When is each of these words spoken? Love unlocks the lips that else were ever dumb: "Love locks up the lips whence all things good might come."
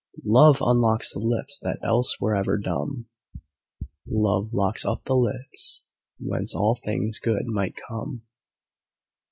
Love 0.25 0.63
unlocks 0.65 1.13
the 1.13 1.19
lips 1.19 1.59
that 1.59 1.77
else 1.83 2.19
were 2.19 2.35
ever 2.35 2.57
dumb: 2.57 3.05
"Love 4.07 4.51
locks 4.51 4.83
up 4.83 5.03
the 5.03 5.15
lips 5.15 5.83
whence 6.17 6.55
all 6.55 6.73
things 6.73 7.19
good 7.19 7.45
might 7.45 7.75
come." 7.87 8.23